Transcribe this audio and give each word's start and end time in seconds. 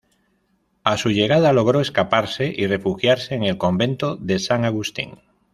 A 0.83 0.97
su 0.97 1.11
llegada 1.11 1.53
logró 1.53 1.79
escaparse 1.79 2.51
y 2.57 2.65
refugiarse 2.65 3.35
en 3.35 3.43
el 3.43 3.59
convento 3.59 4.15
de 4.15 4.39
San 4.39 4.65
Agustín. 4.65 5.19